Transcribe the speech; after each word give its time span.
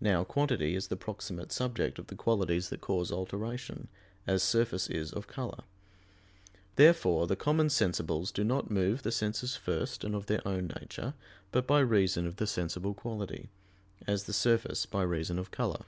Now 0.00 0.24
quantity 0.24 0.74
is 0.74 0.88
the 0.88 0.96
proximate 0.96 1.52
subject 1.52 2.00
of 2.00 2.08
the 2.08 2.16
qualities 2.16 2.68
that 2.70 2.80
cause 2.80 3.12
alteration, 3.12 3.86
as 4.26 4.42
surface 4.42 4.90
is 4.90 5.12
of 5.12 5.28
color. 5.28 5.62
Therefore 6.74 7.28
the 7.28 7.36
common 7.36 7.68
sensibles 7.68 8.32
do 8.32 8.42
not 8.42 8.72
move 8.72 9.04
the 9.04 9.12
senses 9.12 9.54
first 9.54 10.02
and 10.02 10.16
of 10.16 10.26
their 10.26 10.42
own 10.44 10.66
nature, 10.80 11.14
but 11.52 11.68
by 11.68 11.78
reason 11.78 12.26
of 12.26 12.38
the 12.38 12.46
sensible 12.48 12.92
quality; 12.92 13.50
as 14.04 14.24
the 14.24 14.32
surface 14.32 14.84
by 14.84 15.02
reason 15.02 15.38
of 15.38 15.52
color. 15.52 15.84